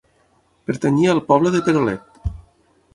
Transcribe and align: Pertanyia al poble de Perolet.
Pertanyia 0.69 1.13
al 1.17 1.23
poble 1.29 1.55
de 1.57 1.63
Perolet. 1.71 2.21